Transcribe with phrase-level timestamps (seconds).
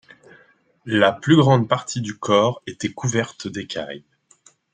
[0.87, 4.03] La plus grande partie du corps était couverte d'écailles.